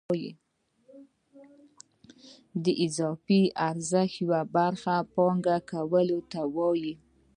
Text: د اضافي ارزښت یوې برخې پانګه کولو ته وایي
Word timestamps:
د 2.63 2.65
اضافي 2.85 3.41
ارزښت 3.69 4.15
یوې 4.21 4.41
برخې 4.55 4.97
پانګه 5.13 5.57
کولو 5.71 6.19
ته 6.31 6.41
وایي 6.55 6.93